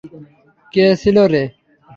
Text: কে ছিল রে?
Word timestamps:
কে 0.73 0.85
ছিল 1.01 1.17
রে? 1.31 1.43